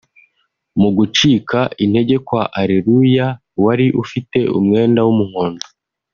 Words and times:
Mu 0.79 0.89
gucika 0.97 1.59
intege 1.83 2.15
kwa 2.27 2.43
Areruya 2.61 3.27
wari 3.63 3.87
ufite 4.03 4.39
umwenda 4.59 4.99
w’umuhondo 5.05 5.65